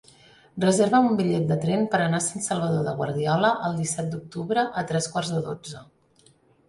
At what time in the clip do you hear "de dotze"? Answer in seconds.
5.37-5.85